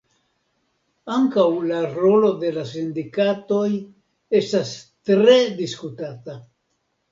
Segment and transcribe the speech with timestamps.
[1.15, 3.67] Ankaŭ la rolo de la sindikatoj
[4.41, 4.75] estas
[5.13, 6.41] tre diskutata.